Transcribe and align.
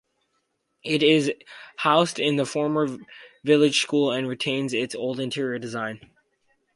It 0.83 1.03
is 1.03 1.31
housed 1.77 2.17
in 2.19 2.37
the 2.37 2.45
former 2.47 2.97
village 3.43 3.81
school 3.83 4.11
and 4.11 4.27
retains 4.27 4.73
its 4.73 4.95
old 4.95 5.19
interior 5.19 5.59
design. 5.59 5.99